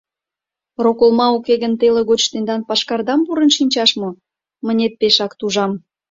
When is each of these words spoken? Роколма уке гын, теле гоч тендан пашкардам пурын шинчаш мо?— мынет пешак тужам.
Роколма 0.83 1.27
уке 1.37 1.55
гын, 1.61 1.73
теле 1.79 2.01
гоч 2.09 2.21
тендан 2.31 2.61
пашкардам 2.69 3.19
пурын 3.25 3.49
шинчаш 3.57 3.91
мо?— 4.01 4.09
мынет 4.65 4.93
пешак 4.99 5.31
тужам. 5.39 5.71